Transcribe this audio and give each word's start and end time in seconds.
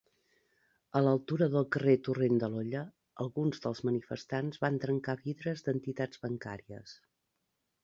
A 0.99 1.01
l'altura 1.07 1.47
del 1.55 1.67
carrer 1.75 1.93
Torrent 2.07 2.39
de 2.45 2.49
l'Olla, 2.53 2.81
alguns 3.27 3.63
dels 3.67 3.83
manifestants 3.91 4.63
van 4.65 4.81
trencar 4.87 5.17
vidres 5.29 5.65
d'entitats 5.69 6.27
bancàries. 6.27 6.99